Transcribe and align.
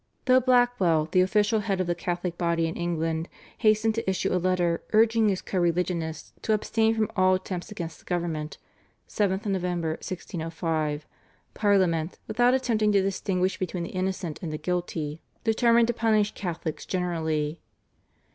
Though 0.25 0.39
Blackwell, 0.39 1.09
the 1.11 1.21
official 1.21 1.59
head 1.59 1.79
of 1.79 1.85
the 1.85 1.93
Catholic 1.93 2.35
body 2.35 2.65
in 2.65 2.73
England, 2.75 3.29
hastened 3.59 3.93
to 3.93 4.09
issue 4.09 4.33
a 4.33 4.41
letter 4.41 4.81
urging 4.93 5.29
his 5.29 5.43
co 5.43 5.59
religionists 5.59 6.33
to 6.41 6.53
abstain 6.53 6.95
from 6.95 7.11
all 7.15 7.35
attempts 7.35 7.69
against 7.69 7.99
the 7.99 8.05
government 8.05 8.57
(7th 9.07 9.45
Nov. 9.45 9.61
1605), 9.61 11.05
Parliament, 11.53 12.17
without 12.27 12.55
attempting 12.55 12.91
to 12.93 13.03
distinguish 13.03 13.59
between 13.59 13.83
the 13.83 13.89
innocent 13.89 14.39
and 14.41 14.51
the 14.51 14.57
guilty, 14.57 15.21
determined 15.43 15.85
to 15.87 15.93
punish 15.93 16.31
Catholics 16.31 16.87
generally. 16.87 17.59